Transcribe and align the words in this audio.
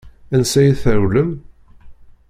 Ansa 0.35 0.61
i 0.69 0.71
trewlem? 0.81 1.31